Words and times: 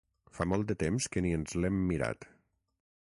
Fa 0.37 0.47
molt 0.53 0.71
de 0.71 0.77
temps 0.83 1.07
que 1.15 1.23
ni 1.25 1.35
ens 1.41 1.55
l'hem 1.61 1.77
mirat. 1.93 2.29